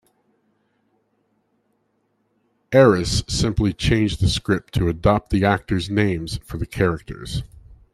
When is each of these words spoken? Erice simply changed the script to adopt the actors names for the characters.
Erice 2.71 3.21
simply 3.27 3.71
changed 3.71 4.19
the 4.19 4.29
script 4.29 4.73
to 4.73 4.89
adopt 4.89 5.29
the 5.29 5.45
actors 5.45 5.91
names 5.91 6.37
for 6.43 6.57
the 6.57 6.65
characters. 6.65 7.43